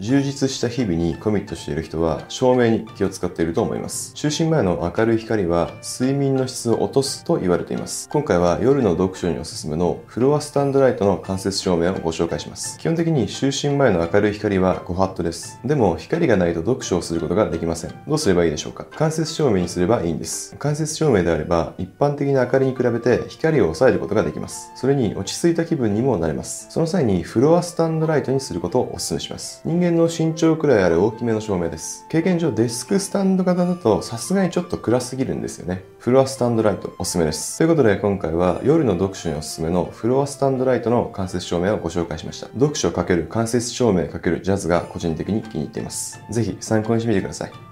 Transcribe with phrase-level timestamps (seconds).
[0.00, 4.14] 充実した日々にコミットしている人は照明に気を使っていると思います。
[4.14, 8.08] 就寝前の明るい光は睡眠の質を落とすと言われています。
[8.08, 12.78] 今回は夜の読書におすすめのフロアスタンドライトの間接照明をご紹介します。
[12.78, 15.60] 基本的に就寝前の明るい光は5ハットです。
[15.66, 17.90] でも光がないと読書をすることができません。
[18.08, 18.86] どうすればいいでしょうか？
[18.86, 20.56] 間接照明にすればいいんです。
[20.56, 24.72] 間接照明であれば一般的な明かりに比べて光を抑えることができます。
[24.76, 26.68] それに落ち着いた気分にもなれます。
[26.70, 29.60] その際にフロアスタンドライトにすることをお勧めします。
[29.66, 32.06] 人間の身長くらいある大きめの照明です。
[32.08, 35.84] 経験上デスクスタンド型だとさすがにちょっと暗すぎるんですよね。
[35.98, 37.58] フロアスタンドライトおすすめです。
[37.58, 42.46] ということで今回は夜の読書におすすめのフロアスタンドライトの間接照明をご紹介しました。
[42.48, 46.20] 読書×間接照明×ジャズが個人的に気に入っています。
[46.30, 47.69] ぜひ参考にしてみてください。